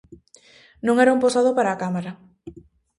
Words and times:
Non 0.85 0.95
era 1.03 1.15
un 1.15 1.23
posado 1.23 1.49
para 1.57 1.69
a 1.71 1.79
cámara. 1.83 2.11